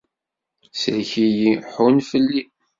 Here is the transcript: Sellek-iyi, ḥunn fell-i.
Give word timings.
Sellek-iyi, 0.81 1.51
ḥunn 1.73 1.97
fell-i. 2.09 2.41